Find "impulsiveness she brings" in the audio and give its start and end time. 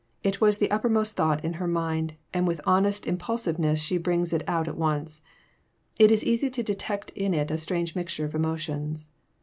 3.05-4.33